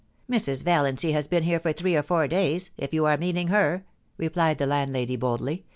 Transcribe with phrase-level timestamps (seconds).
[0.17, 0.63] * Mrs.
[0.63, 3.85] Valiancy has been here for three or four days, if you are meaning her,'
[4.17, 5.63] replied the landlady, boldly.